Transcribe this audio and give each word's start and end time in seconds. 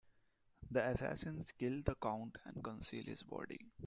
The 0.71 0.83
assassins 0.83 1.51
kill 1.51 1.83
the 1.83 1.93
Count 1.93 2.39
and 2.45 2.63
conceal 2.63 3.03
his 3.03 3.21
body. 3.21 3.67